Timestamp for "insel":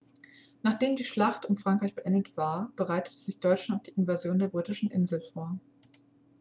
4.89-5.21